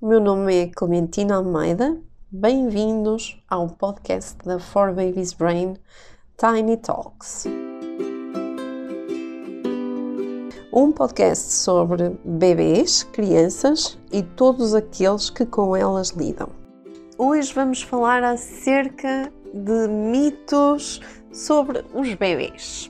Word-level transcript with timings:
o 0.00 0.06
meu 0.06 0.20
nome 0.20 0.54
é 0.54 0.66
Clementina 0.68 1.36
Almeida. 1.36 2.00
Bem-vindos 2.30 3.42
ao 3.48 3.68
podcast 3.68 4.36
da 4.44 4.58
For 4.58 4.94
Babies 4.94 5.32
Brain 5.32 5.74
Tiny 6.36 6.76
Talks. 6.76 7.46
Um 10.72 10.92
podcast 10.92 11.52
sobre 11.52 12.16
bebês, 12.24 13.02
crianças 13.02 13.98
e 14.12 14.22
todos 14.22 14.72
aqueles 14.72 15.30
que 15.30 15.44
com 15.44 15.74
elas 15.74 16.10
lidam. 16.10 16.50
Hoje 17.16 17.52
vamos 17.52 17.82
falar 17.82 18.22
acerca 18.22 19.32
de 19.52 19.88
mitos 19.88 21.00
sobre 21.32 21.84
os 21.92 22.14
bebês. 22.14 22.88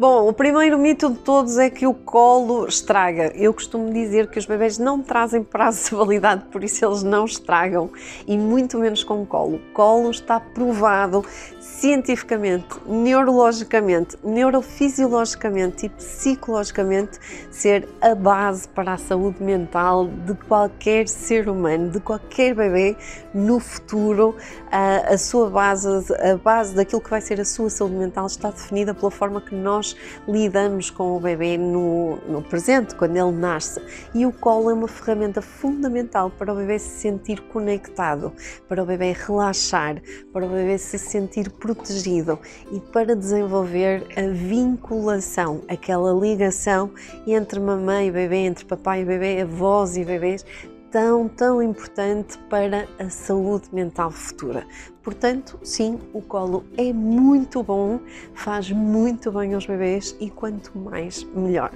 Bom, 0.00 0.30
o 0.30 0.32
primeiro 0.32 0.78
mito 0.78 1.10
de 1.10 1.18
todos 1.18 1.58
é 1.58 1.68
que 1.68 1.86
o 1.86 1.92
colo 1.92 2.66
estraga. 2.66 3.34
Eu 3.34 3.52
costumo 3.52 3.92
dizer 3.92 4.30
que 4.30 4.38
os 4.38 4.46
bebés 4.46 4.78
não 4.78 5.02
trazem 5.02 5.44
prazo 5.44 5.90
de 5.90 5.94
validade, 5.94 6.44
por 6.50 6.64
isso 6.64 6.82
eles 6.82 7.02
não 7.02 7.26
estragam, 7.26 7.90
e 8.26 8.38
muito 8.38 8.78
menos 8.78 9.04
com 9.04 9.20
o 9.20 9.26
colo. 9.26 9.56
O 9.56 9.72
colo 9.74 10.10
está 10.10 10.40
provado 10.40 11.22
cientificamente, 11.60 12.66
neurologicamente, 12.86 14.16
neurofisiologicamente 14.24 15.84
e 15.84 15.88
psicologicamente 15.90 17.18
ser 17.50 17.86
a 18.00 18.14
base 18.14 18.66
para 18.68 18.94
a 18.94 18.96
saúde 18.96 19.42
mental 19.42 20.06
de 20.06 20.32
qualquer 20.48 21.08
ser 21.08 21.46
humano, 21.46 21.90
de 21.90 22.00
qualquer 22.00 22.54
bebê 22.54 22.96
no 23.34 23.60
futuro. 23.60 24.34
A, 24.72 25.12
a 25.12 25.18
sua 25.18 25.50
base, 25.50 25.86
a 26.14 26.38
base 26.38 26.74
daquilo 26.74 27.02
que 27.02 27.10
vai 27.10 27.20
ser 27.20 27.38
a 27.38 27.44
sua 27.44 27.68
saúde 27.68 27.96
mental 27.96 28.24
está 28.26 28.50
definida 28.50 28.94
pela 28.94 29.10
forma 29.10 29.42
que 29.42 29.54
nós 29.54 29.89
lidamos 30.26 30.90
com 30.90 31.16
o 31.16 31.20
bebê 31.20 31.56
no, 31.56 32.16
no 32.28 32.42
presente, 32.42 32.94
quando 32.94 33.16
ele 33.16 33.32
nasce. 33.32 33.80
E 34.14 34.26
o 34.26 34.32
colo 34.32 34.70
é 34.70 34.74
uma 34.74 34.88
ferramenta 34.88 35.42
fundamental 35.42 36.30
para 36.30 36.52
o 36.52 36.56
bebê 36.56 36.78
se 36.78 37.00
sentir 37.00 37.40
conectado, 37.42 38.32
para 38.68 38.82
o 38.82 38.86
bebê 38.86 39.12
relaxar, 39.12 40.00
para 40.32 40.46
o 40.46 40.48
bebê 40.48 40.78
se 40.78 40.98
sentir 40.98 41.50
protegido 41.50 42.38
e 42.72 42.80
para 42.80 43.14
desenvolver 43.16 44.06
a 44.16 44.28
vinculação, 44.32 45.62
aquela 45.68 46.12
ligação 46.12 46.90
entre 47.26 47.60
mamãe 47.60 48.08
e 48.08 48.10
bebê, 48.10 48.36
entre 48.36 48.64
papai 48.64 49.02
e 49.02 49.04
bebê, 49.04 49.40
avós 49.42 49.96
e 49.96 50.04
bebês, 50.04 50.44
tão, 50.90 51.28
tão 51.28 51.62
importante 51.62 52.36
para 52.50 52.86
a 52.98 53.08
saúde 53.08 53.68
mental 53.72 54.10
futura. 54.10 54.66
Portanto, 55.02 55.58
sim, 55.62 55.98
o 56.12 56.20
colo 56.20 56.64
é 56.76 56.92
muito 56.92 57.62
bom, 57.62 58.00
faz 58.34 58.70
muito 58.70 59.30
bem 59.32 59.54
aos 59.54 59.66
bebês 59.66 60.16
e 60.20 60.28
quanto 60.28 60.76
mais, 60.76 61.24
melhor. 61.34 61.72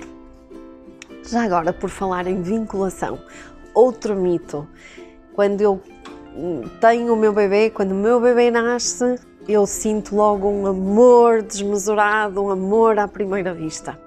Já 1.22 1.44
agora, 1.44 1.72
por 1.72 1.88
falar 1.88 2.26
em 2.26 2.42
vinculação, 2.42 3.18
outro 3.72 4.14
mito. 4.14 4.66
Quando 5.34 5.60
eu 5.60 5.80
tenho 6.80 7.14
o 7.14 7.16
meu 7.16 7.32
bebê, 7.32 7.70
quando 7.70 7.92
o 7.92 7.94
meu 7.94 8.20
bebê 8.20 8.50
nasce, 8.50 9.16
eu 9.48 9.66
sinto 9.66 10.14
logo 10.16 10.48
um 10.48 10.66
amor 10.66 11.42
desmesurado, 11.42 12.42
um 12.42 12.50
amor 12.50 12.98
à 12.98 13.08
primeira 13.08 13.54
vista. 13.54 13.98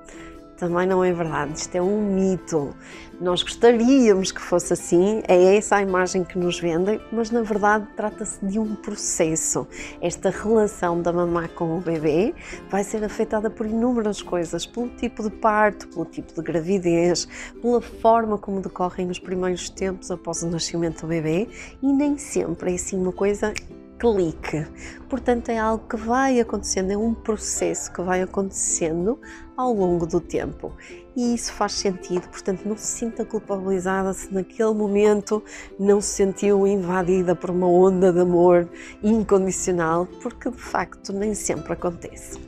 Também 0.57 0.87
não 0.87 1.03
é 1.03 1.13
verdade, 1.13 1.53
isto 1.55 1.75
é 1.75 1.81
um 1.81 2.01
mito. 2.01 2.75
Nós 3.21 3.43
gostaríamos 3.43 4.31
que 4.31 4.41
fosse 4.41 4.73
assim, 4.73 5.21
é 5.27 5.55
essa 5.55 5.75
a 5.75 5.81
imagem 5.83 6.23
que 6.23 6.37
nos 6.37 6.59
vendem, 6.59 6.99
mas 7.11 7.29
na 7.29 7.43
verdade 7.43 7.87
trata-se 7.95 8.43
de 8.43 8.57
um 8.57 8.75
processo. 8.75 9.67
Esta 10.01 10.31
relação 10.31 10.99
da 11.01 11.13
mamá 11.13 11.47
com 11.47 11.77
o 11.77 11.81
bebê 11.81 12.33
vai 12.71 12.83
ser 12.83 13.03
afetada 13.03 13.51
por 13.51 13.67
inúmeras 13.67 14.21
coisas, 14.21 14.65
pelo 14.65 14.89
tipo 14.89 15.21
de 15.21 15.29
parto, 15.29 15.87
pelo 15.89 16.05
tipo 16.05 16.33
de 16.33 16.41
gravidez, 16.41 17.27
pela 17.61 17.79
forma 17.79 18.37
como 18.37 18.59
decorrem 18.59 19.09
os 19.11 19.19
primeiros 19.19 19.69
tempos 19.69 20.09
após 20.09 20.41
o 20.41 20.49
nascimento 20.49 21.01
do 21.01 21.07
bebê 21.07 21.47
e 21.83 21.93
nem 21.93 22.17
sempre 22.17 22.71
é 22.71 22.75
assim 22.75 22.97
uma 22.97 23.11
coisa 23.11 23.53
clique. 23.99 24.65
Portanto, 25.09 25.49
é 25.49 25.57
algo 25.57 25.87
que 25.87 25.97
vai 25.97 26.39
acontecendo, 26.39 26.91
é 26.91 26.97
um 26.97 27.13
processo 27.13 27.91
que 27.91 28.01
vai 28.01 28.21
acontecendo 28.21 29.19
ao 29.55 29.73
longo 29.73 30.05
do 30.05 30.19
tempo. 30.19 30.71
E 31.15 31.33
isso 31.33 31.51
faz 31.51 31.73
sentido, 31.73 32.27
portanto, 32.29 32.61
não 32.65 32.77
se 32.77 32.85
sinta 32.87 33.25
culpabilizada 33.25 34.13
se 34.13 34.31
naquele 34.31 34.73
momento 34.73 35.43
não 35.79 35.99
se 35.99 36.09
sentiu 36.09 36.67
invadida 36.67 37.35
por 37.35 37.49
uma 37.49 37.67
onda 37.67 38.13
de 38.13 38.19
amor 38.19 38.69
incondicional, 39.01 40.05
porque 40.21 40.51
de 40.51 40.59
facto 40.59 41.11
nem 41.11 41.33
sempre 41.33 41.73
acontece. 41.73 42.39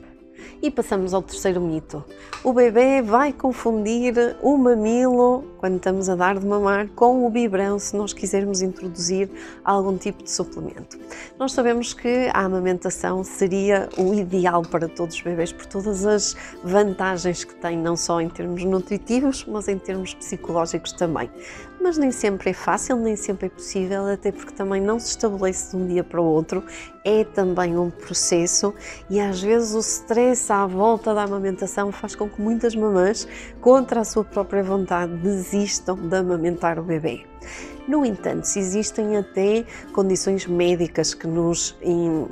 E 0.62 0.70
passamos 0.70 1.14
ao 1.14 1.22
terceiro 1.22 1.60
mito. 1.60 2.04
O 2.44 2.52
bebê 2.52 3.02
vai 3.02 3.32
confundir 3.32 4.36
o 4.42 4.56
mamilo, 4.56 5.44
quando 5.60 5.76
estamos 5.76 6.08
a 6.08 6.14
dar 6.14 6.38
de 6.38 6.46
mamar, 6.46 6.88
com 6.96 7.26
o 7.26 7.28
biberão 7.28 7.78
se 7.78 7.94
nós 7.94 8.14
quisermos 8.14 8.62
introduzir 8.62 9.28
algum 9.62 9.94
tipo 9.98 10.22
de 10.22 10.30
suplemento. 10.30 10.98
Nós 11.38 11.52
sabemos 11.52 11.92
que 11.92 12.30
a 12.32 12.46
amamentação 12.46 13.22
seria 13.22 13.86
o 13.98 14.14
ideal 14.14 14.62
para 14.62 14.88
todos 14.88 15.16
os 15.16 15.20
bebês 15.20 15.52
por 15.52 15.66
todas 15.66 16.06
as 16.06 16.34
vantagens 16.64 17.44
que 17.44 17.54
tem, 17.56 17.76
não 17.76 17.94
só 17.94 18.22
em 18.22 18.30
termos 18.30 18.64
nutritivos, 18.64 19.44
mas 19.46 19.68
em 19.68 19.78
termos 19.78 20.14
psicológicos 20.14 20.92
também 20.92 21.28
mas 21.80 21.96
nem 21.96 22.12
sempre 22.12 22.50
é 22.50 22.52
fácil, 22.52 22.96
nem 22.96 23.16
sempre 23.16 23.46
é 23.46 23.48
possível, 23.48 24.06
até 24.06 24.30
porque 24.30 24.52
também 24.52 24.80
não 24.80 24.98
se 24.98 25.08
estabelece 25.08 25.70
de 25.70 25.82
um 25.82 25.86
dia 25.86 26.04
para 26.04 26.20
o 26.20 26.24
outro, 26.24 26.62
é 27.02 27.24
também 27.24 27.78
um 27.78 27.90
processo 27.90 28.74
e 29.08 29.18
às 29.18 29.40
vezes 29.40 29.74
o 29.74 29.78
stress 29.78 30.52
à 30.52 30.66
volta 30.66 31.14
da 31.14 31.22
amamentação 31.22 31.90
faz 31.90 32.14
com 32.14 32.28
que 32.28 32.40
muitas 32.40 32.76
mamães, 32.76 33.26
contra 33.60 34.00
a 34.00 34.04
sua 34.04 34.24
própria 34.24 34.62
vontade, 34.62 35.16
desistam 35.50 35.96
de 35.96 36.16
amamentar 36.16 36.78
o 36.78 36.82
bebê. 36.82 37.24
No 37.90 38.06
entanto, 38.06 38.44
se 38.44 38.60
existem 38.60 39.16
até 39.16 39.64
condições 39.92 40.46
médicas 40.46 41.12
que 41.12 41.26
nos, 41.26 41.76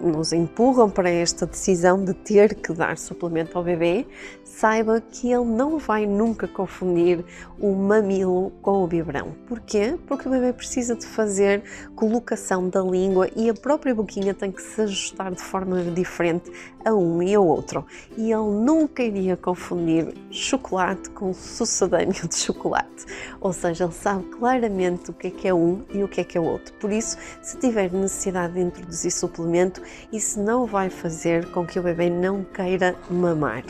nos 0.00 0.32
empurram 0.32 0.88
para 0.88 1.10
esta 1.10 1.46
decisão 1.46 2.04
de 2.04 2.14
ter 2.14 2.54
que 2.54 2.72
dar 2.72 2.96
suplemento 2.96 3.58
ao 3.58 3.64
bebê, 3.64 4.06
saiba 4.44 5.00
que 5.00 5.32
ele 5.32 5.46
não 5.46 5.76
vai 5.76 6.06
nunca 6.06 6.46
confundir 6.46 7.24
o 7.58 7.72
mamilo 7.74 8.52
com 8.62 8.84
o 8.84 8.86
biberão. 8.86 9.34
Porquê? 9.48 9.98
Porque 10.06 10.28
o 10.28 10.30
bebê 10.30 10.52
precisa 10.52 10.94
de 10.94 11.04
fazer 11.04 11.64
colocação 11.96 12.68
da 12.68 12.80
língua 12.80 13.28
e 13.34 13.50
a 13.50 13.54
própria 13.54 13.92
boquinha 13.92 14.34
tem 14.34 14.52
que 14.52 14.62
se 14.62 14.82
ajustar 14.82 15.32
de 15.32 15.42
forma 15.42 15.82
diferente 15.82 16.52
a 16.84 16.94
um 16.94 17.20
e 17.20 17.34
ao 17.34 17.44
outro. 17.44 17.84
E 18.16 18.32
ele 18.32 18.50
nunca 18.64 19.02
iria 19.02 19.36
confundir 19.36 20.14
chocolate 20.30 21.10
com 21.10 21.34
sucedâneo 21.34 22.28
de 22.28 22.36
chocolate. 22.36 23.06
Ou 23.40 23.52
seja, 23.52 23.84
ele 23.84 23.92
sabe 23.92 24.24
claramente 24.24 25.10
o 25.10 25.14
que 25.14 25.26
é 25.26 25.30
que 25.30 25.47
é 25.48 25.54
um 25.54 25.82
e 25.92 26.02
o 26.02 26.08
que 26.08 26.20
é 26.20 26.24
que 26.24 26.36
é 26.36 26.40
o 26.40 26.44
outro. 26.44 26.72
Por 26.74 26.92
isso, 26.92 27.16
se 27.42 27.58
tiver 27.58 27.92
necessidade 27.92 28.54
de 28.54 28.60
introduzir 28.60 29.10
suplemento, 29.10 29.82
isso 30.12 30.40
não 30.40 30.66
vai 30.66 30.90
fazer 30.90 31.50
com 31.50 31.66
que 31.66 31.78
o 31.78 31.82
bebê 31.82 32.10
não 32.10 32.44
queira 32.44 32.94
mamar. 33.10 33.64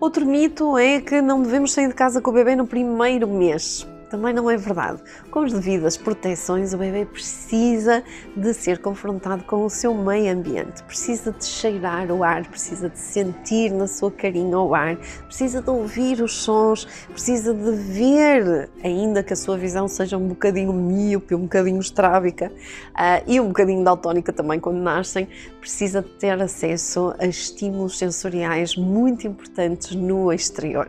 Outro 0.00 0.24
mito 0.24 0.78
é 0.78 1.00
que 1.00 1.20
não 1.20 1.42
devemos 1.42 1.72
sair 1.72 1.88
de 1.88 1.94
casa 1.94 2.20
com 2.20 2.30
o 2.30 2.34
bebê 2.34 2.54
no 2.54 2.66
primeiro 2.66 3.26
mês 3.26 3.86
também 4.08 4.34
não 4.34 4.50
é 4.50 4.56
verdade. 4.56 5.00
Com 5.30 5.40
as 5.40 5.52
devidas 5.52 5.96
proteções, 5.96 6.72
o 6.72 6.78
bebê 6.78 7.04
precisa 7.04 8.02
de 8.36 8.52
ser 8.54 8.78
confrontado 8.78 9.44
com 9.44 9.64
o 9.64 9.70
seu 9.70 9.94
meio 9.94 10.32
ambiente, 10.32 10.82
precisa 10.84 11.32
de 11.32 11.44
cheirar 11.44 12.10
o 12.10 12.24
ar, 12.24 12.46
precisa 12.48 12.88
de 12.88 12.98
sentir 12.98 13.72
na 13.72 13.86
sua 13.86 14.10
carinha 14.10 14.58
o 14.58 14.74
ar, 14.74 14.96
precisa 15.26 15.62
de 15.62 15.70
ouvir 15.70 16.20
os 16.22 16.42
sons, 16.42 16.86
precisa 17.10 17.54
de 17.54 17.70
ver, 17.72 18.68
ainda 18.82 19.22
que 19.22 19.32
a 19.32 19.36
sua 19.36 19.56
visão 19.56 19.86
seja 19.88 20.16
um 20.16 20.28
bocadinho 20.28 20.72
míope, 20.72 21.34
um 21.34 21.42
bocadinho 21.42 21.80
estrábica 21.80 22.50
uh, 22.50 23.22
e 23.26 23.40
um 23.40 23.48
bocadinho 23.48 23.84
daltónica 23.84 24.32
também 24.32 24.58
quando 24.58 24.78
nascem, 24.78 25.28
precisa 25.60 26.02
de 26.02 26.08
ter 26.10 26.40
acesso 26.40 27.14
a 27.18 27.26
estímulos 27.26 27.98
sensoriais 27.98 28.76
muito 28.76 29.26
importantes 29.26 29.94
no 29.94 30.32
exterior. 30.32 30.88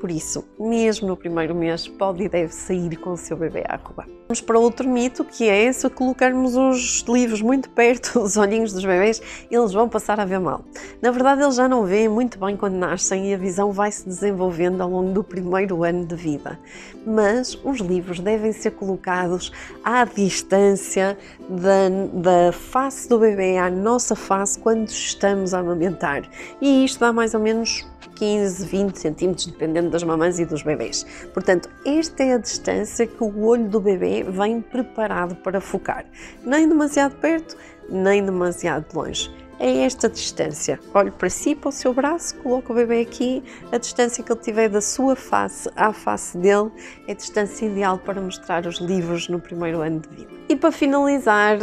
Por 0.00 0.10
isso, 0.10 0.44
mesmo 0.58 1.08
no 1.08 1.16
primeiro 1.16 1.54
mês, 1.54 1.88
pode 1.88 2.22
e 2.22 2.28
deve 2.28 2.52
sair 2.52 2.96
com 2.96 3.10
o 3.10 3.16
seu 3.16 3.36
bebê 3.36 3.64
à 3.68 3.76
rua. 3.76 4.06
Vamos 4.28 4.40
para 4.40 4.58
outro 4.58 4.88
mito, 4.88 5.24
que 5.24 5.48
é 5.48 5.72
se 5.72 5.88
colocarmos 5.90 6.54
os 6.54 7.02
livros 7.08 7.40
muito 7.40 7.68
perto 7.70 8.12
dos 8.20 8.36
olhinhos 8.36 8.72
dos 8.72 8.84
bebês, 8.84 9.20
eles 9.50 9.72
vão 9.72 9.88
passar 9.88 10.20
a 10.20 10.24
ver 10.24 10.38
mal. 10.38 10.64
Na 11.02 11.10
verdade, 11.10 11.42
eles 11.42 11.56
já 11.56 11.68
não 11.68 11.84
veem 11.84 12.08
muito 12.08 12.38
bem 12.38 12.56
quando 12.56 12.74
nascem 12.74 13.30
e 13.30 13.34
a 13.34 13.38
visão 13.38 13.72
vai 13.72 13.90
se 13.90 14.06
desenvolvendo 14.06 14.82
ao 14.82 14.90
longo 14.90 15.12
do 15.12 15.24
primeiro 15.24 15.82
ano 15.82 16.04
de 16.04 16.14
vida. 16.14 16.58
Mas 17.04 17.58
os 17.64 17.78
livros 17.80 18.20
devem 18.20 18.52
ser 18.52 18.72
colocados 18.72 19.50
à 19.82 20.04
distância 20.04 21.18
da, 21.48 21.88
da 22.12 22.52
face 22.52 23.08
do 23.08 23.18
bebê 23.18 23.56
à 23.56 23.70
nossa 23.70 24.14
face 24.14 24.58
quando 24.58 24.88
estamos 24.88 25.54
a 25.54 25.60
amamentar. 25.60 26.22
E 26.60 26.84
isto 26.84 27.00
dá 27.00 27.12
mais 27.12 27.34
ou 27.34 27.40
menos 27.40 27.86
15, 28.18 28.66
20 28.66 28.96
centímetros, 28.96 29.46
dependendo 29.46 29.90
das 29.90 30.02
mamães 30.02 30.40
e 30.40 30.44
dos 30.44 30.62
bebês. 30.62 31.06
Portanto, 31.32 31.70
esta 31.86 32.24
é 32.24 32.34
a 32.34 32.38
distância 32.38 33.06
que 33.06 33.22
o 33.22 33.44
olho 33.44 33.68
do 33.68 33.80
bebê 33.80 34.24
vem 34.24 34.60
preparado 34.60 35.36
para 35.36 35.60
focar. 35.60 36.04
Nem 36.44 36.68
demasiado 36.68 37.14
perto, 37.16 37.56
nem 37.88 38.24
demasiado 38.24 38.92
longe. 38.92 39.30
é 39.60 39.84
esta 39.84 40.08
distância. 40.08 40.78
Olhe 40.94 41.10
para 41.10 41.28
si, 41.28 41.54
para 41.54 41.68
o 41.68 41.72
seu 41.72 41.92
braço, 41.92 42.36
coloca 42.36 42.72
o 42.72 42.76
bebê 42.76 43.00
aqui. 43.00 43.42
A 43.72 43.78
distância 43.78 44.22
que 44.22 44.32
ele 44.32 44.40
tiver 44.40 44.68
da 44.68 44.80
sua 44.80 45.16
face 45.16 45.68
à 45.76 45.92
face 45.92 46.38
dele 46.38 46.70
é 47.06 47.12
a 47.12 47.14
distância 47.14 47.66
ideal 47.66 47.98
para 47.98 48.20
mostrar 48.20 48.66
os 48.66 48.76
livros 48.76 49.28
no 49.28 49.40
primeiro 49.40 49.80
ano 49.80 50.00
de 50.00 50.08
vida. 50.08 50.30
E 50.48 50.56
para 50.56 50.70
finalizar, 50.70 51.58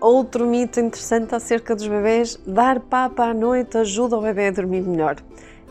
outro 0.00 0.46
mito 0.46 0.80
interessante 0.80 1.34
acerca 1.34 1.74
dos 1.76 1.86
bebês: 1.86 2.38
dar 2.46 2.80
papa 2.80 3.26
à 3.26 3.34
noite 3.34 3.78
ajuda 3.78 4.16
o 4.16 4.20
bebê 4.20 4.48
a 4.48 4.50
dormir 4.50 4.82
melhor. 4.82 5.16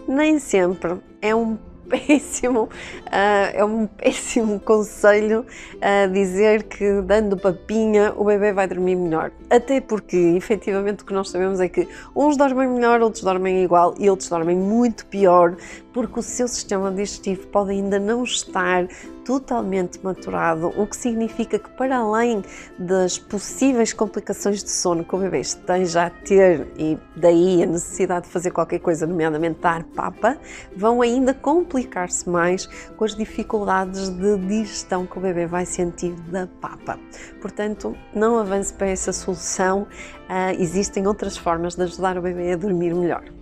Nem 0.08 0.40
sempre 0.40 0.98
é 1.22 1.36
um 1.36 1.58
péssimo, 1.88 2.64
uh, 2.64 2.70
é 3.54 3.64
um 3.64 3.88
péssimo 3.88 4.60
conselho 4.62 5.46
uh, 5.76 6.12
dizer 6.12 6.64
que 6.64 7.02
dando 7.02 7.38
papinha 7.38 8.14
o 8.16 8.26
bebê 8.26 8.52
vai 8.52 8.68
dormir 8.68 8.96
melhor. 8.96 9.32
Até 9.50 9.80
porque, 9.80 10.18
efetivamente, 10.18 11.04
o 11.04 11.06
que 11.06 11.14
nós 11.14 11.30
sabemos 11.30 11.60
é 11.60 11.70
que 11.70 11.88
uns 12.16 12.36
dormem 12.36 12.68
melhor, 12.68 13.02
outros 13.02 13.24
dormem 13.24 13.64
igual 13.64 13.96
e 13.98 14.10
outros 14.10 14.30
dormem 14.30 14.56
muito 14.56 15.06
pior, 15.06 15.56
porque 15.94 16.20
o 16.20 16.24
seu 16.24 16.48
sistema 16.48 16.92
digestivo 16.92 17.48
pode 17.48 17.72
ainda 17.72 18.00
não 18.00 18.24
estar 18.24 18.88
totalmente 19.28 20.00
maturado, 20.02 20.72
o 20.78 20.88
que 20.88 20.96
significa 20.96 21.60
que, 21.60 21.70
para 21.72 21.98
além 21.98 22.42
das 22.80 23.20
possíveis 23.20 23.92
complicações 23.92 24.64
de 24.64 24.70
sono 24.70 25.04
que 25.04 25.14
o 25.14 25.20
bebê 25.20 25.42
esteja 25.42 26.06
a 26.06 26.10
ter 26.10 26.66
e 26.78 26.98
daí 27.14 27.62
a 27.62 27.66
necessidade 27.66 28.28
de 28.28 28.32
fazer 28.32 28.52
qualquer 28.52 28.80
coisa, 28.80 29.06
nomeadamente 29.06 29.60
dar 29.60 29.84
papa, 29.84 30.38
vão 30.74 31.02
ainda 31.02 31.34
complicar-se 31.34 32.30
mais 32.30 32.68
com 32.96 33.04
as 33.04 33.14
dificuldades 33.16 34.08
de 34.08 34.38
digestão 34.38 35.06
que 35.06 35.18
o 35.18 35.22
bebê 35.22 35.46
vai 35.46 35.66
sentir 35.66 36.14
da 36.32 36.48
papa. 36.48 36.98
Portanto, 37.42 37.98
não 38.16 38.40
avance 38.40 38.74
para 38.74 38.88
essa 38.88 39.12
solução, 39.12 39.82
uh, 39.82 40.58
existem 40.58 41.06
outras 41.06 41.36
formas 41.36 41.76
de 41.76 41.84
ajudar 41.84 42.18
o 42.18 42.22
bebê 42.22 42.54
a 42.54 42.56
dormir 42.56 42.96
melhor. 42.96 43.37